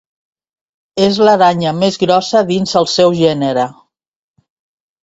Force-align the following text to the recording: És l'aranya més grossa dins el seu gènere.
És 1.07 1.19
l'aranya 1.27 1.75
més 1.83 2.01
grossa 2.05 2.43
dins 2.49 2.75
el 2.83 2.91
seu 2.95 3.15
gènere. 3.21 3.69